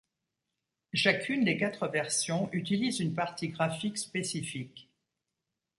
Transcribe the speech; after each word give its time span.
Chacune 0.95 1.43
des 1.45 1.57
quatre 1.57 1.87
versions 1.87 2.49
utilise 2.53 3.01
une 3.01 3.13
partie 3.13 3.49
graphique 3.49 3.99
spécifique. 3.99 4.89